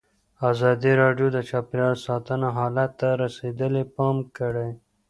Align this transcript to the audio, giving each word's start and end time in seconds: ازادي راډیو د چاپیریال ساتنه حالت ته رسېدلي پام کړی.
ازادي 0.49 0.91
راډیو 1.01 1.27
د 1.33 1.37
چاپیریال 1.49 1.95
ساتنه 2.07 2.47
حالت 2.57 2.91
ته 2.99 3.09
رسېدلي 3.23 3.83
پام 3.95 4.17
کړی. 4.37 4.69